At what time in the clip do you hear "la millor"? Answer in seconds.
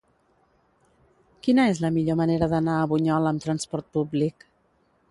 1.85-2.19